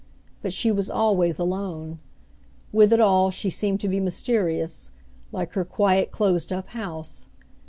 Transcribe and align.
But 0.41 0.51
she 0.51 0.71
was 0.71 0.89
always 0.89 1.37
alone. 1.37 1.99
With 2.71 2.91
it 2.91 2.99
all 2.99 3.29
she 3.29 3.51
seemed 3.51 3.79
to 3.81 3.87
be 3.87 3.99
mysterious, 3.99 4.89
like 5.31 5.53
her 5.53 5.63
quiet 5.63 6.09
closed 6.09 6.51
up 6.51 6.69
house. 6.69 7.27